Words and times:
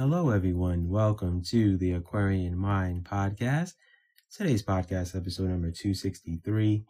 Hello, 0.00 0.30
everyone. 0.30 0.88
Welcome 0.88 1.42
to 1.50 1.76
the 1.76 1.92
Aquarian 1.92 2.56
Mind 2.56 3.04
Podcast. 3.04 3.74
Today's 4.34 4.62
podcast, 4.62 5.14
episode 5.14 5.50
number 5.50 5.70
263. 5.70 6.86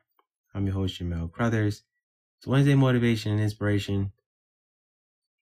I'm 0.55 0.64
your 0.64 0.75
host, 0.77 1.00
Jamell 1.00 1.29
Crouthers. 1.29 1.81
It's 2.39 2.46
Wednesday 2.46 2.77
Motivation 2.77 3.32
and 3.32 3.41
Inspiration. 3.41 4.12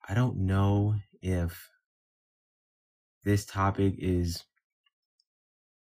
I 0.08 0.14
don't 0.14 0.39
know 0.39 0.94
if 1.20 1.68
this 3.25 3.44
topic 3.44 3.96
is 3.98 4.44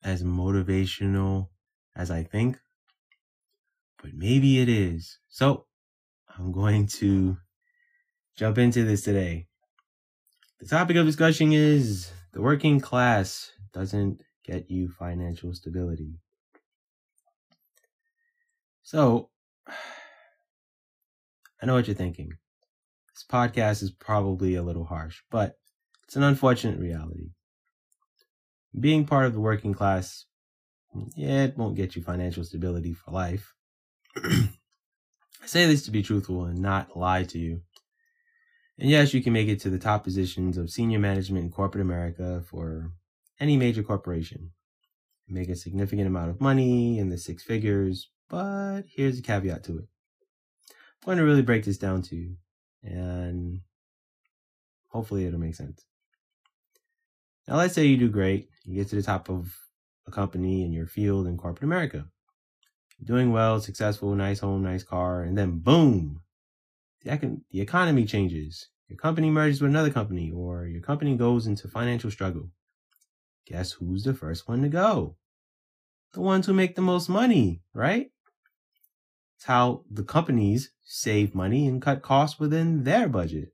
as 0.02 0.22
motivational 0.22 1.48
as 1.94 2.10
I 2.10 2.22
think, 2.22 2.58
but 4.02 4.14
maybe 4.14 4.58
it 4.58 4.70
is. 4.70 5.18
So 5.28 5.66
I'm 6.34 6.50
going 6.50 6.86
to 6.86 7.36
jump 8.38 8.56
into 8.56 8.84
this 8.84 9.02
today. 9.02 9.48
The 10.64 10.70
topic 10.70 10.96
of 10.96 11.04
discussion 11.04 11.52
is 11.52 12.10
the 12.32 12.40
working 12.40 12.80
class 12.80 13.52
doesn't 13.74 14.22
get 14.46 14.70
you 14.70 14.88
financial 14.88 15.52
stability. 15.52 16.14
So, 18.82 19.28
I 21.60 21.66
know 21.66 21.74
what 21.74 21.86
you're 21.86 21.94
thinking. 21.94 22.30
This 23.12 23.26
podcast 23.30 23.82
is 23.82 23.90
probably 23.90 24.54
a 24.54 24.62
little 24.62 24.86
harsh, 24.86 25.20
but 25.30 25.58
it's 26.04 26.16
an 26.16 26.22
unfortunate 26.22 26.80
reality. 26.80 27.32
Being 28.80 29.04
part 29.04 29.26
of 29.26 29.34
the 29.34 29.40
working 29.40 29.74
class, 29.74 30.24
yeah, 31.14 31.44
it 31.44 31.58
won't 31.58 31.76
get 31.76 31.94
you 31.94 32.02
financial 32.02 32.42
stability 32.42 32.94
for 32.94 33.10
life. 33.10 33.52
I 34.16 34.48
say 35.44 35.66
this 35.66 35.84
to 35.84 35.90
be 35.90 36.02
truthful 36.02 36.46
and 36.46 36.58
not 36.58 36.96
lie 36.96 37.24
to 37.24 37.38
you. 37.38 37.60
And 38.78 38.90
yes, 38.90 39.14
you 39.14 39.22
can 39.22 39.32
make 39.32 39.48
it 39.48 39.60
to 39.60 39.70
the 39.70 39.78
top 39.78 40.02
positions 40.04 40.58
of 40.58 40.70
senior 40.70 40.98
management 40.98 41.44
in 41.44 41.50
corporate 41.50 41.82
America 41.82 42.42
for 42.48 42.90
any 43.38 43.56
major 43.56 43.82
corporation. 43.82 44.50
Make 45.28 45.48
a 45.48 45.56
significant 45.56 46.06
amount 46.06 46.30
of 46.30 46.40
money 46.40 46.98
in 46.98 47.08
the 47.08 47.16
six 47.16 47.42
figures, 47.42 48.10
but 48.28 48.82
here's 48.88 49.18
a 49.18 49.22
caveat 49.22 49.64
to 49.64 49.78
it. 49.78 49.84
I'm 50.70 51.06
going 51.06 51.18
to 51.18 51.24
really 51.24 51.42
break 51.42 51.64
this 51.64 51.78
down 51.78 52.02
to 52.02 52.16
you, 52.16 52.36
and 52.82 53.60
hopefully 54.88 55.26
it'll 55.26 55.40
make 55.40 55.54
sense. 55.54 55.84
Now, 57.46 57.56
let's 57.56 57.74
say 57.74 57.84
you 57.84 57.96
do 57.96 58.08
great. 58.08 58.48
You 58.64 58.74
get 58.74 58.88
to 58.88 58.96
the 58.96 59.02
top 59.02 59.28
of 59.28 59.54
a 60.06 60.10
company 60.10 60.64
in 60.64 60.72
your 60.72 60.86
field 60.86 61.26
in 61.26 61.36
corporate 61.36 61.64
America. 61.64 62.06
Doing 63.02 63.32
well, 63.32 63.60
successful, 63.60 64.14
nice 64.14 64.40
home, 64.40 64.62
nice 64.62 64.82
car, 64.82 65.22
and 65.22 65.36
then 65.36 65.58
boom, 65.58 66.22
the, 67.04 67.10
econ- 67.10 67.42
the 67.50 67.60
economy 67.60 68.04
changes. 68.04 68.68
Your 68.88 68.98
company 68.98 69.30
merges 69.30 69.60
with 69.60 69.70
another 69.70 69.90
company, 69.90 70.30
or 70.30 70.66
your 70.66 70.80
company 70.80 71.16
goes 71.16 71.46
into 71.46 71.68
financial 71.68 72.10
struggle. 72.10 72.50
Guess 73.46 73.72
who's 73.72 74.04
the 74.04 74.14
first 74.14 74.48
one 74.48 74.62
to 74.62 74.68
go? 74.68 75.16
The 76.12 76.20
ones 76.20 76.46
who 76.46 76.54
make 76.54 76.76
the 76.76 76.82
most 76.82 77.08
money, 77.08 77.62
right? 77.72 78.10
It's 79.36 79.44
how 79.44 79.84
the 79.90 80.04
companies 80.04 80.70
save 80.82 81.34
money 81.34 81.66
and 81.66 81.82
cut 81.82 82.02
costs 82.02 82.38
within 82.38 82.84
their 82.84 83.08
budget. 83.08 83.52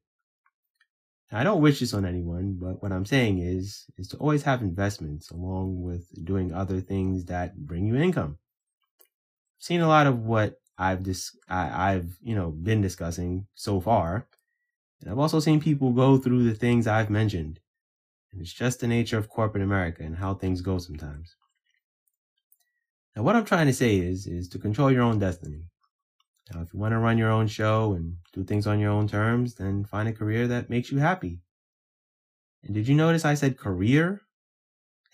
Now, 1.30 1.40
I 1.40 1.44
don't 1.44 1.62
wish 1.62 1.80
this 1.80 1.94
on 1.94 2.04
anyone, 2.04 2.58
but 2.60 2.82
what 2.82 2.92
I'm 2.92 3.06
saying 3.06 3.38
is, 3.38 3.86
is 3.96 4.08
to 4.08 4.16
always 4.18 4.42
have 4.42 4.62
investments 4.62 5.30
along 5.30 5.80
with 5.80 6.06
doing 6.24 6.52
other 6.52 6.80
things 6.80 7.24
that 7.26 7.56
bring 7.56 7.86
you 7.86 7.96
income. 7.96 8.38
I've 9.00 9.64
seen 9.64 9.80
a 9.80 9.88
lot 9.88 10.06
of 10.06 10.18
what 10.18 10.60
I've 10.80 11.02
dis- 11.02 11.36
I, 11.46 11.92
I've 11.92 12.16
you 12.22 12.34
know 12.34 12.50
been 12.50 12.80
discussing 12.80 13.46
so 13.54 13.80
far, 13.80 14.26
and 15.00 15.10
I've 15.10 15.18
also 15.18 15.38
seen 15.38 15.60
people 15.60 15.92
go 15.92 16.16
through 16.16 16.44
the 16.44 16.54
things 16.54 16.86
I've 16.86 17.10
mentioned, 17.10 17.60
and 18.32 18.41
it's 18.41 18.52
just 18.52 18.80
the 18.80 18.86
nature 18.86 19.19
of 19.19 19.28
corporate 19.28 19.62
America 19.62 20.02
and 20.02 20.16
how 20.16 20.32
things 20.32 20.62
go 20.62 20.78
sometimes. 20.78 21.36
Now, 23.14 23.24
what 23.24 23.36
I'm 23.36 23.44
trying 23.44 23.66
to 23.66 23.74
say 23.74 23.98
is 23.98 24.26
is 24.26 24.48
to 24.48 24.58
control 24.58 24.90
your 24.90 25.02
own 25.02 25.19
destiny. 25.19 25.64
Now, 26.50 26.62
if 26.62 26.72
you 26.72 26.80
want 26.80 26.92
to 26.92 26.98
run 26.98 27.19
your 27.19 27.30
own 27.30 27.46
show 27.46 27.92
and 27.92 28.16
do 28.32 28.42
things 28.42 28.66
on 28.66 28.80
your 28.80 28.90
own 28.90 29.06
terms, 29.06 29.56
then 29.56 29.84
find 29.84 30.08
a 30.08 30.14
career 30.14 30.48
that 30.48 30.70
makes 30.70 30.90
you 30.90 30.98
happy. 30.98 31.42
And 32.64 32.74
did 32.74 32.88
you 32.88 32.94
notice 32.94 33.26
I 33.26 33.34
said 33.34 33.58
career 33.58 34.22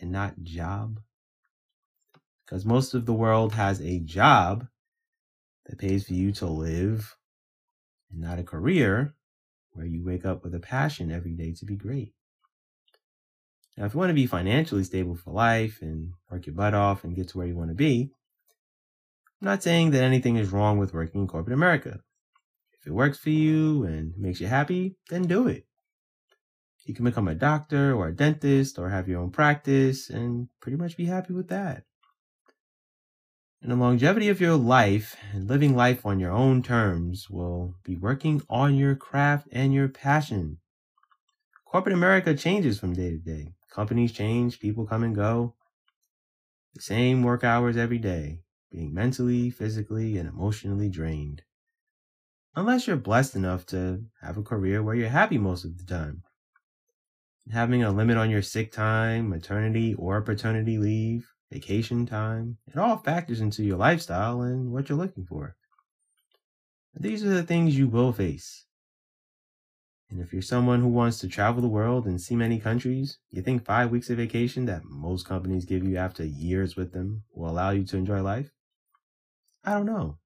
and 0.01 0.13
not 0.13 0.45
job? 0.45 1.01
Because 2.45 2.65
most 2.65 2.95
of 2.95 3.05
the 3.05 3.13
world 3.13 3.55
has 3.55 3.81
a 3.81 3.99
job 3.99 4.69
that 5.67 5.79
pays 5.79 6.07
for 6.07 6.15
you 6.15 6.33
to 6.33 6.47
live 6.47 7.17
and 8.11 8.21
not 8.21 8.39
a 8.39 8.45
career 8.45 9.15
where 9.73 9.87
you 9.87 10.05
wake 10.05 10.25
up 10.25 10.43
with 10.43 10.55
a 10.55 10.61
passion 10.61 11.11
every 11.11 11.33
day 11.33 11.53
to 11.53 11.65
be 11.65 11.77
great. 11.77 12.13
Now, 13.77 13.85
if 13.85 13.93
you 13.93 14.01
want 14.01 14.11
to 14.11 14.15
be 14.15 14.27
financially 14.27 14.85
stable 14.85 15.17
for 15.17 15.33
life 15.33 15.81
and 15.83 16.13
work 16.31 16.47
your 16.47 16.55
butt 16.55 16.73
off 16.73 17.05
and 17.05 17.15
get 17.15 17.29
to 17.29 17.39
where 17.39 17.47
you 17.47 17.57
want 17.57 17.69
to 17.69 17.75
be, 17.75 18.11
I'm 19.43 19.47
not 19.47 19.63
saying 19.63 19.91
that 19.91 20.03
anything 20.03 20.37
is 20.37 20.51
wrong 20.51 20.79
with 20.79 20.95
working 20.95 21.21
in 21.21 21.27
corporate 21.27 21.55
America. 21.55 22.01
If 22.81 22.87
it 22.87 22.95
works 22.95 23.19
for 23.19 23.31
you 23.31 23.85
and 23.85 24.15
makes 24.17 24.41
you 24.41 24.47
happy, 24.47 24.97
then 25.11 25.23
do 25.23 25.47
it. 25.47 25.67
You 26.87 26.95
can 26.95 27.05
become 27.05 27.29
a 27.29 27.35
doctor 27.35 27.95
or 27.95 28.09
a 28.09 28.17
dentist 28.17 28.79
or 28.79 28.89
have 28.89 29.09
your 29.09 29.21
own 29.21 29.31
practice 29.31 30.09
and 30.09 30.49
pretty 30.61 30.79
much 30.79 30.97
be 30.97 31.05
happy 31.05 31.35
with 31.35 31.49
that. 31.49 31.83
And 33.63 33.73
the 33.73 33.77
longevity 33.77 34.29
of 34.29 34.41
your 34.41 34.57
life 34.57 35.17
and 35.33 35.49
living 35.49 35.75
life 35.75 36.05
on 36.05 36.21
your 36.21 36.31
own 36.31 36.63
terms 36.63 37.29
will 37.31 37.75
be 37.83 37.97
working 37.97 38.43
on 38.49 38.77
your 38.77 38.95
craft 38.95 39.49
and 39.51 39.73
your 39.73 39.89
passion. 39.89 40.59
Corporate 41.65 41.95
America 41.95 42.35
changes 42.35 42.79
from 42.79 42.95
day 42.95 43.11
to 43.11 43.19
day. 43.19 43.55
Companies 43.71 44.13
change, 44.13 44.61
people 44.61 44.87
come 44.87 45.03
and 45.03 45.15
go. 45.15 45.55
The 46.75 46.83
same 46.83 47.23
work 47.23 47.45
hours 47.45 47.77
every 47.77 47.99
day, 47.99 48.41
being 48.71 48.95
mentally, 48.95 49.51
physically, 49.51 50.17
and 50.17 50.29
emotionally 50.29 50.89
drained. 50.89 51.43
Unless 52.55 52.87
you're 52.87 52.97
blessed 52.97 53.37
enough 53.37 53.67
to 53.67 54.05
have 54.23 54.37
a 54.37 54.43
career 54.43 54.83
where 54.83 54.95
you're 54.95 55.09
happy 55.09 55.39
most 55.39 55.65
of 55.65 55.79
the 55.79 55.85
time. 55.85 56.23
Having 57.53 57.83
a 57.83 57.91
limit 57.91 58.17
on 58.17 58.31
your 58.31 58.43
sick 58.43 58.73
time, 58.73 59.29
maternity, 59.29 59.95
or 59.95 60.21
paternity 60.21 60.79
leave, 60.79 61.33
vacation 61.51 62.07
time. 62.07 62.59
It 62.67 62.77
all 62.77 62.99
factors 62.99 63.41
into 63.41 63.63
your 63.63 63.79
lifestyle 63.79 64.41
and 64.43 64.73
what 64.73 64.89
you're 64.89 64.99
looking 64.99 65.25
for. 65.25 65.57
These 66.99 67.25
are 67.25 67.31
the 67.31 67.43
things 67.43 67.77
you 67.77 67.89
will 67.89 68.13
face. 68.13 68.65
And 70.09 70.21
if 70.21 70.33
you're 70.33 70.43
someone 70.43 70.81
who 70.81 70.89
wants 70.89 71.19
to 71.19 71.29
travel 71.29 71.61
the 71.61 71.69
world 71.69 72.07
and 72.07 72.21
see 72.21 72.37
many 72.37 72.61
countries, 72.61 73.19
you 73.31 73.43
think 73.43 73.65
five 73.65 73.91
weeks 73.91 74.09
of 74.09 74.19
vacation 74.19 74.65
that 74.67 74.85
most 74.85 75.27
companies 75.27 75.65
give 75.65 75.85
you 75.85 75.97
after 75.97 76.25
years 76.25 76.77
with 76.77 76.93
them 76.93 77.25
will 77.35 77.51
allow 77.51 77.71
you 77.71 77.85
to 77.85 77.97
enjoy 77.97 78.23
life? 78.23 78.51
I 79.65 79.73
don't 79.73 79.87
know. 79.87 80.19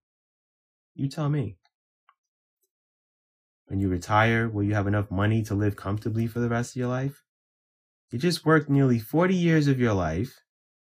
You 0.94 1.08
tell 1.08 1.30
me. 1.30 1.56
When 3.68 3.80
you 3.80 3.88
retire, 3.88 4.48
will 4.48 4.64
you 4.64 4.74
have 4.74 4.86
enough 4.86 5.10
money 5.10 5.42
to 5.44 5.54
live 5.54 5.76
comfortably 5.76 6.26
for 6.26 6.40
the 6.40 6.48
rest 6.48 6.72
of 6.72 6.80
your 6.80 6.88
life? 6.88 7.22
You 8.10 8.18
just 8.18 8.44
worked 8.44 8.68
nearly 8.68 8.98
40 8.98 9.34
years 9.34 9.66
of 9.66 9.80
your 9.80 9.94
life 9.94 10.40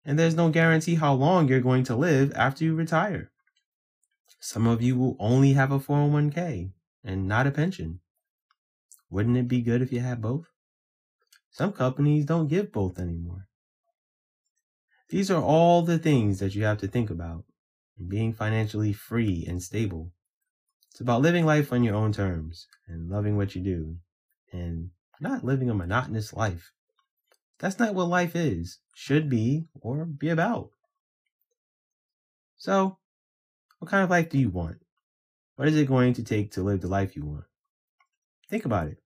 and 0.05 0.17
there's 0.17 0.35
no 0.35 0.49
guarantee 0.49 0.95
how 0.95 1.13
long 1.13 1.47
you're 1.47 1.61
going 1.61 1.83
to 1.85 1.95
live 1.95 2.31
after 2.35 2.63
you 2.63 2.75
retire. 2.75 3.31
Some 4.39 4.65
of 4.65 4.81
you 4.81 4.97
will 4.97 5.15
only 5.19 5.53
have 5.53 5.71
a 5.71 5.79
401k 5.79 6.71
and 7.03 7.27
not 7.27 7.47
a 7.47 7.51
pension. 7.51 7.99
Wouldn't 9.09 9.37
it 9.37 9.47
be 9.47 9.61
good 9.61 9.81
if 9.81 9.91
you 9.91 9.99
had 9.99 10.21
both? 10.21 10.47
Some 11.51 11.73
companies 11.73 12.25
don't 12.25 12.47
give 12.47 12.71
both 12.71 12.97
anymore. 12.97 13.47
These 15.09 15.29
are 15.29 15.43
all 15.43 15.81
the 15.81 15.99
things 15.99 16.39
that 16.39 16.55
you 16.55 16.63
have 16.63 16.77
to 16.79 16.87
think 16.87 17.09
about 17.09 17.43
in 17.99 18.07
being 18.07 18.33
financially 18.33 18.93
free 18.93 19.45
and 19.47 19.61
stable. 19.61 20.13
It's 20.91 21.01
about 21.01 21.21
living 21.21 21.45
life 21.45 21.71
on 21.73 21.83
your 21.83 21.95
own 21.95 22.13
terms 22.13 22.67
and 22.87 23.09
loving 23.09 23.35
what 23.35 23.53
you 23.53 23.61
do 23.61 23.97
and 24.51 24.91
not 25.19 25.43
living 25.43 25.69
a 25.69 25.73
monotonous 25.73 26.33
life. 26.33 26.71
That's 27.61 27.77
not 27.77 27.93
what 27.93 28.09
life 28.09 28.35
is, 28.35 28.79
should 28.95 29.29
be, 29.29 29.67
or 29.79 30.03
be 30.03 30.29
about. 30.29 30.71
So, 32.57 32.97
what 33.77 33.89
kind 33.89 34.03
of 34.03 34.09
life 34.09 34.29
do 34.29 34.39
you 34.39 34.49
want? 34.49 34.77
What 35.57 35.67
is 35.67 35.77
it 35.77 35.87
going 35.87 36.13
to 36.13 36.23
take 36.23 36.51
to 36.53 36.63
live 36.63 36.81
the 36.81 36.87
life 36.87 37.15
you 37.15 37.23
want? 37.23 37.43
Think 38.49 38.65
about 38.65 38.87
it. 38.87 38.97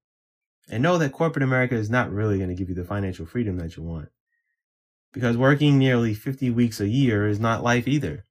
And 0.69 0.81
know 0.81 0.97
that 0.97 1.11
corporate 1.11 1.43
America 1.43 1.75
is 1.75 1.89
not 1.89 2.13
really 2.13 2.37
going 2.37 2.49
to 2.49 2.55
give 2.55 2.69
you 2.69 2.75
the 2.75 2.85
financial 2.85 3.25
freedom 3.25 3.57
that 3.57 3.75
you 3.75 3.83
want. 3.83 4.07
Because 5.11 5.35
working 5.35 5.77
nearly 5.77 6.13
50 6.13 6.49
weeks 6.51 6.79
a 6.79 6.87
year 6.87 7.27
is 7.27 7.41
not 7.41 7.61
life 7.61 7.89
either. 7.89 8.23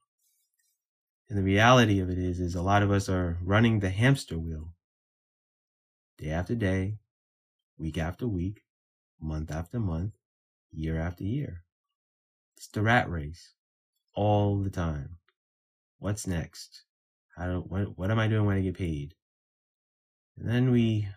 And 1.29 1.39
the 1.39 1.43
reality 1.43 2.01
of 2.01 2.09
it 2.09 2.19
is, 2.19 2.41
is 2.41 2.55
a 2.55 2.63
lot 2.63 2.83
of 2.83 2.91
us 2.91 3.11
are 3.11 3.39
running 3.43 3.81
the 3.81 3.91
hamster 3.91 4.39
wheel. 4.39 4.71
Day 6.17 6.31
after 6.31 6.55
day, 6.55 6.97
week 7.77 7.99
after 7.99 8.27
week, 8.27 8.64
month 9.25 9.51
after 9.51 9.81
month, 9.81 10.13
year 10.71 10.99
after 11.01 11.25
year. 11.25 11.65
It's 12.57 12.69
the 12.69 12.83
rat 12.83 13.11
race 13.11 13.55
all 14.15 14.59
the 14.59 14.71
time. 14.71 15.17
What's 15.99 16.27
next? 16.27 16.83
How 17.37 17.47
do, 17.47 17.59
what, 17.61 17.99
what 17.99 18.11
am 18.11 18.19
I 18.19 18.29
doing 18.29 18.47
when 18.47 18.57
I 18.57 18.61
get 18.61 18.77
paid? 18.77 19.15
And 20.39 20.49
then 20.49 20.71
we 20.71 21.09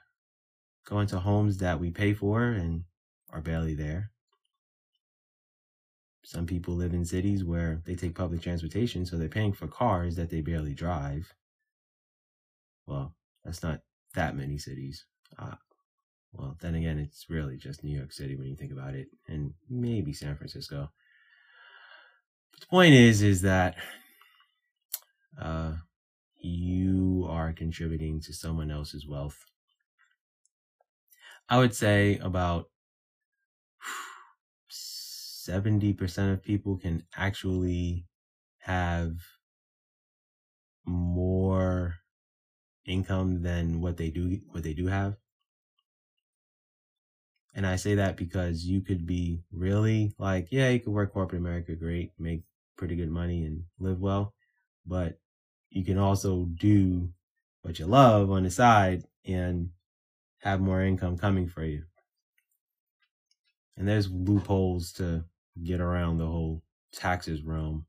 go 0.86 1.00
into 1.00 1.20
homes 1.20 1.58
that 1.58 1.80
we 1.80 1.92
pay 1.92 2.14
for 2.14 2.44
and 2.44 2.84
are 3.32 3.42
barely 3.42 3.76
there. 3.76 4.12
Some 6.24 6.46
people 6.46 6.74
live 6.76 6.94
in 6.94 7.06
cities 7.06 7.44
where 7.44 7.82
they 7.86 7.96
take 7.96 8.16
public 8.16 8.42
transportation, 8.42 9.06
so 9.06 9.18
they're 9.18 9.30
paying 9.30 9.54
for 9.54 9.68
cars 9.68 10.16
that 10.16 10.30
they 10.30 10.42
barely 10.42 10.74
drive. 10.74 11.34
Well, 12.86 13.16
that's 13.46 13.64
not 13.64 13.82
that 14.14 14.36
many 14.36 14.58
cities. 14.58 15.06
Uh, 15.38 15.56
well, 16.34 16.58
then 16.60 16.76
again, 16.76 17.00
it's 17.00 17.30
really 17.30 17.58
just 17.58 17.84
New 17.84 17.98
York 17.98 18.12
City 18.12 18.36
when 18.36 18.48
you 18.48 18.56
think 18.56 18.72
about 18.72 18.96
it, 18.96 19.08
and 19.28 19.54
maybe 19.70 20.14
San 20.14 20.36
Francisco. 20.36 20.92
But 22.52 22.62
the 22.62 22.68
point 22.68 22.94
is, 22.94 23.22
is 23.22 23.42
that 23.42 23.78
uh, 25.40 25.76
you 26.38 27.26
are 27.30 27.54
contributing 27.54 28.20
to 28.22 28.34
someone 28.34 28.72
else's 28.72 29.08
wealth. 29.08 29.46
I 31.50 31.58
would 31.60 31.74
say 31.74 32.18
about 32.20 32.70
70% 34.70 36.32
of 36.34 36.44
people 36.44 36.78
can 36.78 37.08
actually 37.16 38.08
have 38.60 39.18
more 40.86 41.96
income 42.86 43.42
than 43.44 43.82
what 43.82 43.98
they 43.98 44.10
do 44.10 44.42
what 44.52 44.64
they 44.64 44.74
do 44.74 44.88
have. 44.88 45.18
And 47.58 47.66
I 47.66 47.76
say 47.76 47.96
that 47.96 48.18
because 48.18 48.66
you 48.66 48.82
could 48.82 49.08
be 49.08 49.42
really 49.52 50.14
like, 50.20 50.50
yeah, 50.52 50.70
you 50.70 50.80
could 50.80 50.94
work 50.94 51.12
corporate 51.12 51.42
America 51.42 51.74
great, 51.74 52.12
make 52.20 52.44
pretty 52.78 52.96
good 52.96 53.10
money 53.10 53.46
and 53.46 53.64
live 53.80 54.00
well, 54.00 54.36
but 54.86 55.18
you 55.72 55.84
can 55.84 55.98
also 55.98 56.46
do 56.54 57.10
what 57.64 57.80
you 57.80 57.88
love 57.88 58.30
on 58.30 58.44
the 58.44 58.52
side 58.52 59.06
and 59.26 59.72
have 60.42 60.62
more 60.62 60.84
income 60.84 61.18
coming 61.18 61.48
for 61.48 61.64
you. 61.64 61.82
And 63.76 63.88
there's 63.88 64.12
loopholes 64.12 64.92
to 64.94 65.26
get 65.64 65.82
around 65.82 66.20
the 66.20 66.28
whole 66.28 66.62
taxes 66.94 67.42
realm, 67.42 67.88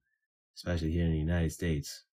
especially 0.56 0.92
here 0.92 1.04
in 1.04 1.12
the 1.12 1.18
United 1.18 1.52
States. 1.52 2.04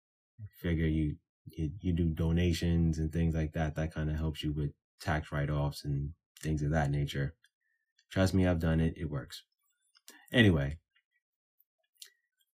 figure 0.62 0.88
you, 0.88 1.16
you 1.46 1.72
you 1.80 1.94
do 1.94 2.10
donations 2.10 3.00
and 3.00 3.14
things 3.14 3.34
like 3.34 3.54
that. 3.54 3.76
That 3.76 3.94
kind 3.94 4.10
of 4.10 4.18
helps 4.18 4.44
you 4.44 4.52
with 4.52 4.72
tax 5.00 5.32
write-offs 5.32 5.86
and 5.86 6.10
things 6.42 6.62
of 6.62 6.72
that 6.72 6.92
nature. 6.92 7.34
Trust 8.16 8.34
me, 8.34 8.48
I've 8.48 8.62
done 8.62 8.80
it. 8.80 8.94
It 8.96 9.10
works. 9.10 9.44
Anyway, 10.32 10.78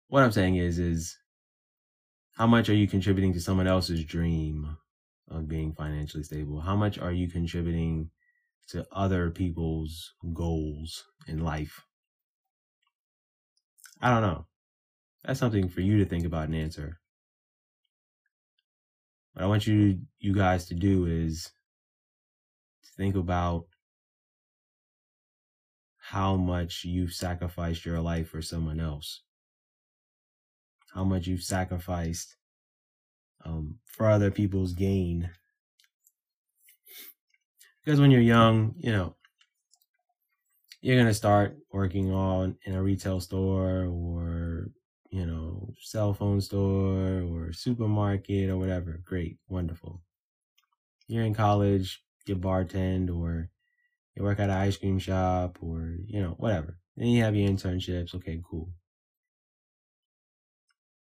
what 0.08 0.24
I'm 0.24 0.32
saying 0.32 0.56
is, 0.56 0.80
is 0.80 1.16
how 2.32 2.48
much 2.48 2.68
are 2.68 2.74
you 2.74 2.88
contributing 2.88 3.32
to 3.34 3.40
someone 3.40 3.68
else's 3.68 4.04
dream 4.04 4.76
of 5.30 5.46
being 5.46 5.72
financially 5.72 6.24
stable? 6.24 6.60
How 6.60 6.74
much 6.74 6.98
are 6.98 7.12
you 7.12 7.28
contributing 7.28 8.10
to 8.70 8.84
other 8.90 9.30
people's 9.30 10.14
goals 10.34 11.04
in 11.28 11.44
life? 11.44 11.80
I 14.00 14.10
don't 14.10 14.22
know. 14.22 14.46
That's 15.24 15.38
something 15.38 15.68
for 15.68 15.80
you 15.80 15.98
to 15.98 16.06
think 16.06 16.26
about 16.26 16.48
and 16.48 16.56
answer. 16.56 16.98
What 19.34 19.44
I 19.44 19.46
want 19.46 19.68
you 19.68 20.00
you 20.18 20.34
guys 20.34 20.66
to 20.66 20.74
do 20.74 21.06
is 21.06 21.52
think 22.96 23.14
about 23.14 23.66
how 26.12 26.36
much 26.36 26.84
you've 26.84 27.14
sacrificed 27.14 27.86
your 27.86 27.98
life 27.98 28.28
for 28.28 28.42
someone 28.42 28.78
else. 28.78 29.22
How 30.92 31.04
much 31.04 31.26
you've 31.26 31.42
sacrificed 31.42 32.36
um, 33.46 33.76
for 33.86 34.10
other 34.10 34.30
people's 34.30 34.74
gain. 34.74 35.30
Because 37.82 37.98
when 37.98 38.10
you're 38.10 38.20
young, 38.20 38.74
you 38.76 38.92
know, 38.92 39.16
you're 40.82 40.96
going 40.96 41.06
to 41.06 41.14
start 41.14 41.56
working 41.72 42.12
on 42.12 42.58
in 42.66 42.74
a 42.74 42.82
retail 42.82 43.18
store 43.18 43.86
or, 43.86 44.68
you 45.08 45.24
know, 45.24 45.72
cell 45.80 46.12
phone 46.12 46.42
store 46.42 47.22
or 47.22 47.54
supermarket 47.54 48.50
or 48.50 48.58
whatever. 48.58 49.00
Great. 49.02 49.38
Wonderful. 49.48 50.02
You're 51.08 51.24
in 51.24 51.32
college, 51.32 52.04
you 52.26 52.36
bartend 52.36 53.08
or 53.08 53.48
you 54.14 54.22
work 54.22 54.40
at 54.40 54.50
an 54.50 54.56
ice 54.56 54.76
cream 54.76 54.98
shop 54.98 55.58
or, 55.60 55.96
you 56.06 56.20
know, 56.20 56.34
whatever. 56.38 56.78
Then 56.96 57.08
you 57.08 57.22
have 57.22 57.34
your 57.34 57.48
internships. 57.48 58.14
Okay, 58.14 58.40
cool. 58.48 58.70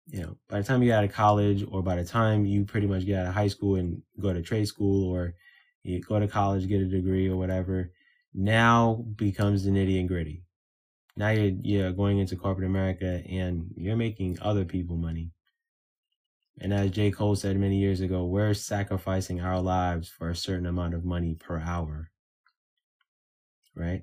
You 0.07 0.23
know, 0.23 0.37
by 0.49 0.59
the 0.59 0.65
time 0.65 0.83
you 0.83 0.89
get 0.89 0.99
out 0.99 1.05
of 1.05 1.13
college 1.13 1.65
or 1.71 1.83
by 1.83 1.97
the 1.97 2.05
time 2.05 2.45
you 2.45 2.65
pretty 2.65 2.87
much 2.87 3.07
get 3.07 3.21
out 3.21 3.29
of 3.29 3.35
high 3.35 3.49
school 3.49 3.77
and 3.77 4.03
go 4.21 4.33
to 4.33 4.43
trade 4.43 4.69
school 4.69 5.11
or 5.11 5.35
you 5.83 6.01
go 6.01 6.19
to 6.19 6.29
college, 6.29 6.69
get 6.69 6.81
a 6.81 6.87
degree 6.87 7.29
or 7.29 7.37
whatever, 7.37 7.91
now 8.35 9.05
becomes 9.17 9.65
the 9.65 9.71
nitty 9.71 9.99
and 10.01 10.09
gritty. 10.09 10.43
Now 11.17 11.31
you're, 11.31 11.53
you're 11.63 11.93
going 11.93 12.19
into 12.19 12.37
corporate 12.37 12.67
America 12.67 13.23
and 13.29 13.73
you're 13.77 13.97
making 13.97 14.39
other 14.43 14.65
people 14.65 14.97
money. 14.97 15.31
And 16.61 16.73
as 16.73 16.91
J. 16.91 17.11
Cole 17.11 17.37
said 17.37 17.59
many 17.59 17.77
years 17.77 18.01
ago, 18.01 18.25
we're 18.25 18.55
sacrificing 18.55 19.41
our 19.41 19.61
lives 19.61 20.09
for 20.09 20.31
a 20.31 20.37
certain 20.37 20.67
amount 20.67 20.95
of 20.95 21.05
money 21.05 21.35
per 21.35 21.61
hour. 21.61 22.11
Right? 23.75 24.03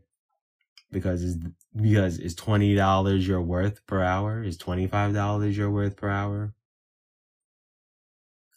Because 0.91 1.23
is 1.23 1.37
because 1.75 2.19
is 2.19 2.35
twenty 2.35 2.75
dollars 2.75 3.27
your 3.27 3.41
worth 3.41 3.85
per 3.87 4.01
hour? 4.03 4.43
Is 4.43 4.57
twenty 4.57 4.87
five 4.87 5.13
dollars 5.13 5.57
your 5.57 5.71
worth 5.71 5.95
per 5.95 6.09
hour? 6.09 6.53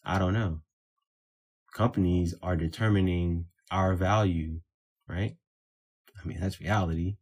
I 0.04 0.18
don't 0.18 0.34
know. 0.34 0.60
Companies 1.72 2.34
are 2.42 2.56
determining 2.56 3.46
our 3.70 3.94
value, 3.94 4.60
right? 5.08 5.36
I 6.22 6.26
mean, 6.26 6.38
that's 6.40 6.60
reality. 6.60 7.16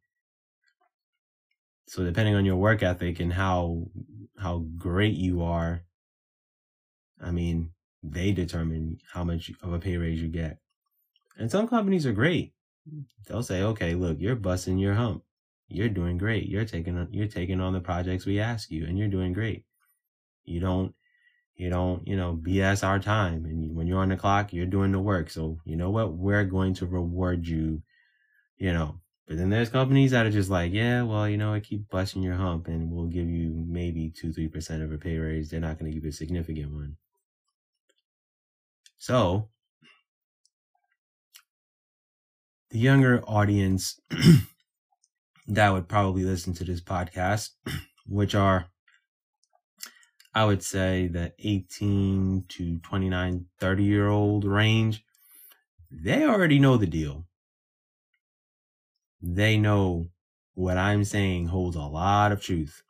So 1.86 2.04
depending 2.04 2.34
on 2.34 2.44
your 2.44 2.56
work 2.56 2.82
ethic 2.82 3.20
and 3.20 3.32
how 3.34 3.88
how 4.38 4.64
great 4.78 5.14
you 5.14 5.42
are, 5.42 5.84
I 7.20 7.30
mean, 7.30 7.72
they 8.02 8.32
determine 8.32 8.98
how 9.12 9.24
much 9.24 9.50
of 9.62 9.72
a 9.72 9.78
pay 9.78 9.96
raise 9.96 10.20
you 10.22 10.28
get. 10.28 10.58
And 11.36 11.50
some 11.50 11.68
companies 11.68 12.06
are 12.06 12.12
great. 12.12 12.54
They'll 13.26 13.42
say, 13.42 13.62
"Okay, 13.62 13.94
look, 13.94 14.20
you're 14.20 14.36
busting 14.36 14.78
your 14.78 14.94
hump. 14.94 15.24
You're 15.68 15.88
doing 15.88 16.18
great. 16.18 16.48
You're 16.48 16.64
taking 16.64 16.98
on, 16.98 17.12
you're 17.12 17.28
taking 17.28 17.60
on 17.60 17.72
the 17.72 17.80
projects 17.80 18.26
we 18.26 18.38
ask 18.40 18.70
you, 18.70 18.84
and 18.86 18.98
you're 18.98 19.08
doing 19.08 19.32
great. 19.32 19.64
You 20.44 20.60
don't 20.60 20.94
you 21.56 21.70
don't 21.70 22.06
you 22.08 22.16
know 22.16 22.36
BS 22.36 22.84
our 22.84 22.98
time, 23.00 23.44
and 23.46 23.74
when 23.76 23.86
you're 23.86 24.00
on 24.02 24.10
the 24.10 24.16
clock, 24.16 24.52
you're 24.52 24.66
doing 24.66 24.92
the 24.92 25.00
work. 25.00 25.30
So 25.30 25.60
you 25.64 25.76
know 25.76 25.90
what? 25.90 26.14
We're 26.14 26.44
going 26.44 26.74
to 26.74 26.86
reward 26.86 27.46
you 27.46 27.82
you 28.58 28.72
know. 28.72 29.00
But 29.26 29.38
then 29.38 29.50
there's 29.50 29.70
companies 29.70 30.10
that 30.12 30.26
are 30.26 30.30
just 30.30 30.50
like, 30.50 30.72
yeah, 30.72 31.02
well, 31.02 31.28
you 31.28 31.36
know, 31.38 31.54
I 31.54 31.60
keep 31.60 31.88
busting 31.88 32.22
your 32.22 32.34
hump 32.36 32.68
and 32.68 32.90
we'll 32.90 33.06
give 33.06 33.28
you 33.28 33.50
maybe 33.54 34.10
two, 34.10 34.32
three 34.32 34.48
percent 34.48 34.82
of 34.82 34.92
a 34.92 34.98
pay 34.98 35.18
raise. 35.18 35.50
They're 35.50 35.60
not 35.60 35.78
going 35.78 35.90
to 35.90 35.94
give 35.94 36.04
you 36.04 36.10
a 36.10 36.12
significant 36.12 36.72
one. 36.72 36.96
So 38.98 39.50
the 42.72 42.78
younger 42.78 43.22
audience 43.28 44.00
that 45.46 45.70
would 45.70 45.88
probably 45.88 46.24
listen 46.24 46.52
to 46.54 46.64
this 46.64 46.80
podcast, 46.80 47.50
which 48.06 48.34
are, 48.34 48.66
I 50.34 50.44
would 50.44 50.64
say, 50.64 51.06
the 51.06 51.32
18 51.38 52.46
to 52.48 52.78
29, 52.78 53.46
30 53.60 53.84
year 53.84 54.08
old 54.08 54.44
range, 54.44 55.04
they 55.90 56.24
already 56.24 56.58
know 56.58 56.76
the 56.76 56.86
deal 56.86 57.26
they 59.22 59.56
know 59.56 60.08
what 60.54 60.76
I'm 60.76 61.04
saying 61.04 61.46
holds 61.46 61.76
a 61.76 61.80
lot 61.80 62.32
of 62.32 62.42
truth. 62.42 62.82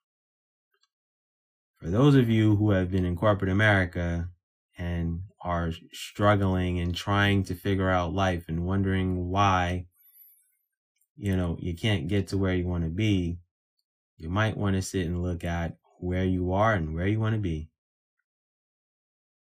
For 1.76 1.90
those 1.90 2.14
of 2.14 2.30
you 2.30 2.56
who 2.56 2.70
have 2.70 2.90
been 2.90 3.04
in 3.04 3.16
corporate 3.16 3.50
America 3.50 4.28
and 4.78 5.20
are 5.44 5.72
struggling 5.92 6.78
and 6.78 6.94
trying 6.94 7.42
to 7.44 7.54
figure 7.54 7.90
out 7.90 8.14
life 8.14 8.44
and 8.48 8.64
wondering 8.64 9.28
why, 9.28 9.86
you 11.16 11.36
know, 11.36 11.56
you 11.60 11.74
can't 11.74 12.08
get 12.08 12.28
to 12.28 12.38
where 12.38 12.54
you 12.54 12.66
want 12.66 12.84
to 12.84 12.90
be, 12.90 13.38
you 14.18 14.28
might 14.28 14.56
want 14.56 14.76
to 14.76 14.82
sit 14.82 15.06
and 15.06 15.22
look 15.22 15.44
at 15.44 15.76
where 15.98 16.24
you 16.24 16.52
are 16.52 16.74
and 16.74 16.94
where 16.94 17.06
you 17.06 17.18
want 17.18 17.34
to 17.34 17.40
be. 17.40 17.68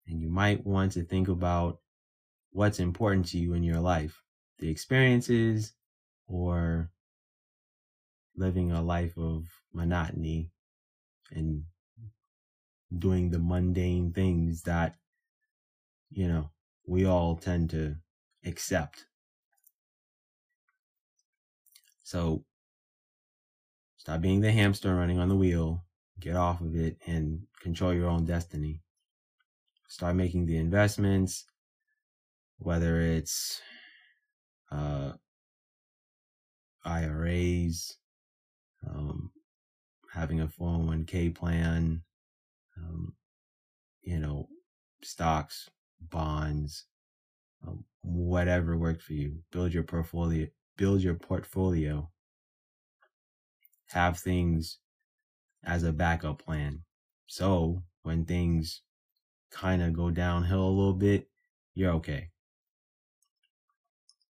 And 0.07 0.21
you 0.21 0.29
might 0.29 0.65
want 0.65 0.93
to 0.93 1.03
think 1.03 1.27
about 1.27 1.79
what's 2.51 2.79
important 2.79 3.27
to 3.27 3.37
you 3.37 3.53
in 3.53 3.63
your 3.63 3.79
life, 3.79 4.21
the 4.59 4.69
experiences, 4.69 5.73
or 6.27 6.89
living 8.35 8.71
a 8.71 8.81
life 8.81 9.17
of 9.17 9.45
monotony 9.73 10.51
and 11.31 11.63
doing 12.97 13.29
the 13.29 13.39
mundane 13.39 14.11
things 14.11 14.63
that, 14.63 14.95
you 16.11 16.27
know, 16.27 16.49
we 16.85 17.05
all 17.05 17.35
tend 17.35 17.69
to 17.71 17.95
accept. 18.45 19.05
So 22.03 22.43
stop 23.97 24.21
being 24.21 24.41
the 24.41 24.51
hamster 24.51 24.93
running 24.93 25.19
on 25.19 25.29
the 25.29 25.35
wheel, 25.35 25.85
get 26.19 26.35
off 26.35 26.61
of 26.61 26.75
it 26.75 26.97
and 27.07 27.41
control 27.61 27.93
your 27.93 28.09
own 28.09 28.25
destiny. 28.25 28.81
Start 29.87 30.15
making 30.15 30.45
the 30.45 30.57
investments, 30.57 31.45
whether 32.57 33.01
it's 33.01 33.61
uh, 34.71 35.13
IRAs, 36.85 37.97
um, 38.87 39.31
having 40.11 40.41
a 40.41 40.47
401k 40.47 41.35
plan, 41.35 42.01
um, 42.77 43.13
you 44.01 44.19
know, 44.19 44.47
stocks, 45.03 45.69
bonds, 46.09 46.85
um, 47.67 47.83
whatever 48.01 48.77
worked 48.77 49.01
for 49.01 49.13
you. 49.13 49.37
Build 49.51 49.73
your 49.73 49.83
portfolio. 49.83 50.47
Build 50.77 51.01
your 51.01 51.15
portfolio. 51.15 52.09
Have 53.87 54.17
things 54.17 54.79
as 55.63 55.83
a 55.83 55.91
backup 55.91 56.43
plan. 56.43 56.83
So 57.27 57.83
when 58.03 58.25
things 58.25 58.81
kind 59.51 59.81
of 59.81 59.93
go 59.93 60.09
downhill 60.09 60.63
a 60.63 60.69
little 60.69 60.93
bit, 60.93 61.29
you're 61.75 61.93
okay. 61.93 62.29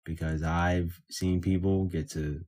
Because 0.06 0.44
I've 0.44 1.00
seen 1.10 1.42
people 1.42 1.86
get 1.86 2.10
to 2.12 2.44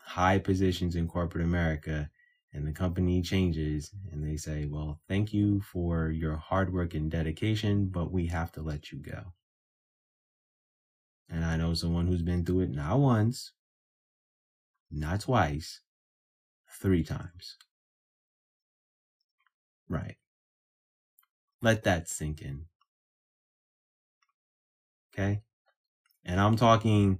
high 0.00 0.38
positions 0.38 0.96
in 0.96 1.08
corporate 1.08 1.44
America 1.44 2.08
and 2.54 2.66
the 2.66 2.72
company 2.72 3.20
changes 3.20 3.90
and 4.12 4.24
they 4.24 4.36
say, 4.36 4.64
well, 4.66 5.00
thank 5.08 5.34
you 5.34 5.60
for 5.60 6.08
your 6.10 6.36
hard 6.36 6.72
work 6.72 6.94
and 6.94 7.10
dedication, 7.10 7.86
but 7.86 8.12
we 8.12 8.26
have 8.28 8.52
to 8.52 8.62
let 8.62 8.92
you 8.92 8.98
go. 8.98 9.34
And 11.28 11.44
I 11.44 11.56
know 11.56 11.74
someone 11.74 12.06
who's 12.06 12.22
been 12.22 12.44
through 12.44 12.60
it 12.60 12.70
not 12.70 13.00
once, 13.00 13.52
not 14.90 15.20
twice, 15.20 15.80
three 16.70 17.02
times. 17.02 17.56
Right. 19.88 20.16
Let 21.60 21.82
that 21.84 22.08
sink 22.08 22.40
in. 22.40 22.66
Okay. 25.12 25.42
And 26.24 26.40
I'm 26.40 26.56
talking 26.56 27.18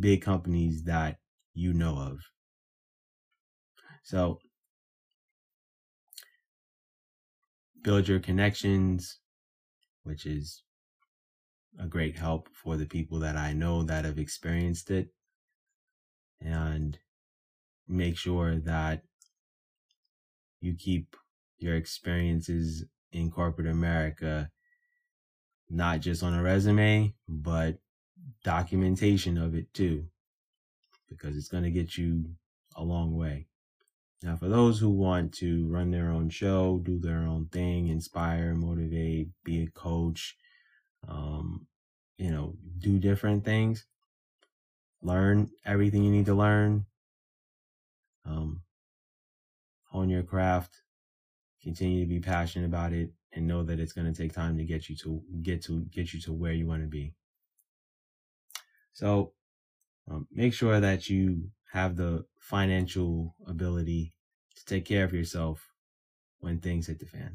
big 0.00 0.22
companies 0.22 0.84
that 0.84 1.18
you 1.54 1.72
know 1.72 1.96
of. 1.96 2.20
So 4.04 4.38
build 7.82 8.06
your 8.06 8.20
connections, 8.20 9.18
which 10.04 10.26
is 10.26 10.62
a 11.80 11.86
great 11.86 12.16
help 12.16 12.48
for 12.52 12.76
the 12.76 12.86
people 12.86 13.18
that 13.20 13.36
I 13.36 13.52
know 13.52 13.82
that 13.82 14.04
have 14.04 14.18
experienced 14.18 14.90
it. 14.90 15.08
And 16.40 16.98
make 17.88 18.16
sure 18.16 18.56
that 18.56 19.02
you 20.60 20.74
keep 20.74 21.16
your 21.58 21.76
experiences 21.76 22.84
in 23.12 23.30
corporate 23.30 23.68
America 23.68 24.50
not 25.70 26.00
just 26.00 26.22
on 26.22 26.34
a 26.34 26.42
resume, 26.42 27.14
but 27.26 27.78
documentation 28.44 29.38
of 29.38 29.54
it 29.54 29.72
too, 29.72 30.04
because 31.08 31.36
it's 31.36 31.48
going 31.48 31.64
to 31.64 31.70
get 31.70 31.96
you 31.96 32.26
a 32.76 32.82
long 32.82 33.16
way. 33.16 33.46
Now, 34.24 34.36
for 34.36 34.48
those 34.48 34.78
who 34.78 34.88
want 34.88 35.34
to 35.34 35.66
run 35.66 35.90
their 35.90 36.10
own 36.10 36.30
show, 36.30 36.78
do 36.78 36.98
their 36.98 37.18
own 37.18 37.48
thing, 37.52 37.88
inspire, 37.88 38.54
motivate, 38.54 39.28
be 39.44 39.64
a 39.64 39.66
coach, 39.66 40.34
um, 41.06 41.66
you 42.16 42.30
know, 42.30 42.54
do 42.78 42.98
different 42.98 43.44
things, 43.44 43.84
learn 45.02 45.50
everything 45.66 46.04
you 46.04 46.10
need 46.10 46.24
to 46.24 46.34
learn, 46.34 46.86
um, 48.24 48.62
hone 49.90 50.08
your 50.08 50.22
craft, 50.22 50.80
continue 51.62 52.00
to 52.00 52.08
be 52.08 52.18
passionate 52.18 52.64
about 52.64 52.94
it, 52.94 53.10
and 53.34 53.46
know 53.46 53.62
that 53.62 53.78
it's 53.78 53.92
going 53.92 54.10
to 54.10 54.22
take 54.22 54.32
time 54.32 54.56
to 54.56 54.64
get 54.64 54.88
you 54.88 54.96
to 54.96 55.22
get 55.42 55.62
to 55.64 55.80
get 55.92 56.14
you 56.14 56.20
to 56.22 56.32
where 56.32 56.54
you 56.54 56.66
want 56.66 56.80
to 56.80 56.88
be. 56.88 57.12
So, 58.94 59.34
um, 60.10 60.26
make 60.32 60.54
sure 60.54 60.80
that 60.80 61.10
you 61.10 61.50
have 61.72 61.96
the 61.96 62.24
financial 62.44 63.34
ability 63.46 64.12
to 64.54 64.64
take 64.66 64.84
care 64.84 65.02
of 65.02 65.14
yourself 65.14 65.66
when 66.40 66.60
things 66.60 66.86
hit 66.86 66.98
the 66.98 67.06
fan. 67.06 67.34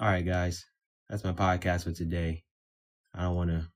All 0.00 0.08
right, 0.08 0.24
guys, 0.24 0.64
that's 1.10 1.24
my 1.24 1.32
podcast 1.32 1.84
for 1.84 1.92
today. 1.92 2.42
I 3.14 3.22
don't 3.22 3.36
want 3.36 3.50
to 3.50 3.68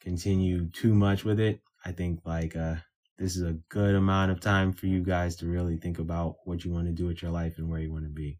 continue 0.00 0.70
too 0.70 0.94
much 0.94 1.24
with 1.24 1.38
it. 1.38 1.60
I 1.84 1.92
think 1.92 2.20
like 2.24 2.56
uh, 2.56 2.76
this 3.18 3.36
is 3.36 3.42
a 3.42 3.58
good 3.68 3.94
amount 3.94 4.30
of 4.30 4.40
time 4.40 4.72
for 4.72 4.86
you 4.86 5.02
guys 5.04 5.36
to 5.36 5.46
really 5.46 5.76
think 5.76 5.98
about 5.98 6.36
what 6.44 6.64
you 6.64 6.72
want 6.72 6.86
to 6.86 6.92
do 6.92 7.06
with 7.06 7.20
your 7.20 7.30
life 7.30 7.58
and 7.58 7.70
where 7.70 7.80
you 7.80 7.92
want 7.92 8.04
to 8.04 8.10
be. 8.10 8.38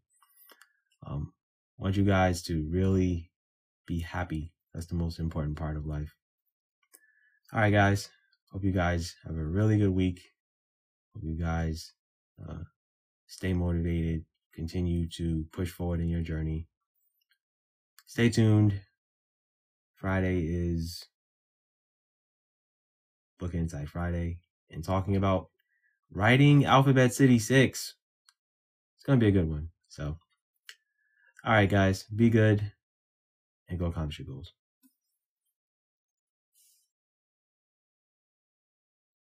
Um, 1.06 1.34
I 1.78 1.82
want 1.82 1.96
you 1.96 2.04
guys 2.04 2.42
to 2.44 2.66
really 2.70 3.30
be 3.86 4.00
happy. 4.00 4.54
That's 4.72 4.86
the 4.86 4.94
most 4.94 5.18
important 5.18 5.58
part 5.58 5.76
of 5.76 5.84
life. 5.84 6.16
All 7.52 7.60
right, 7.60 7.70
guys. 7.70 8.08
Hope 8.52 8.64
you 8.64 8.72
guys 8.72 9.14
have 9.24 9.36
a 9.36 9.44
really 9.44 9.78
good 9.78 9.90
week. 9.94 10.32
Hope 11.14 11.22
you 11.24 11.34
guys 11.34 11.92
uh, 12.48 12.64
stay 13.26 13.52
motivated, 13.52 14.24
continue 14.52 15.08
to 15.10 15.44
push 15.52 15.70
forward 15.70 16.00
in 16.00 16.08
your 16.08 16.22
journey. 16.22 16.66
Stay 18.06 18.28
tuned. 18.28 18.80
Friday 19.94 20.46
is 20.48 21.04
Book 23.38 23.54
Insight 23.54 23.88
Friday 23.88 24.38
and 24.70 24.82
talking 24.82 25.14
about 25.14 25.48
writing 26.10 26.64
Alphabet 26.64 27.12
City 27.14 27.38
6. 27.38 27.94
It's 28.96 29.04
going 29.04 29.20
to 29.20 29.24
be 29.24 29.28
a 29.28 29.32
good 29.32 29.48
one. 29.48 29.68
So, 29.88 30.18
all 31.44 31.52
right, 31.52 31.68
guys, 31.68 32.02
be 32.04 32.30
good 32.30 32.72
and 33.68 33.78
go 33.78 33.86
accomplish 33.86 34.18
your 34.18 34.26
goals. 34.26 34.52